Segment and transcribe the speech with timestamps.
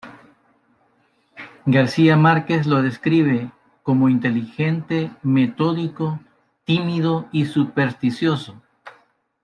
[1.67, 3.51] García Márquez lo describe
[3.83, 6.19] como "inteligente, metódico,
[6.65, 8.59] tímido y supersticioso".